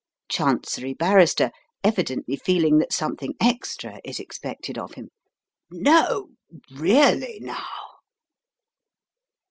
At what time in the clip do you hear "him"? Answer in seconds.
4.95-5.11